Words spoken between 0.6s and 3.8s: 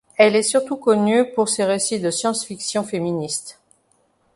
connue pour ses récits de science-fiction féministes.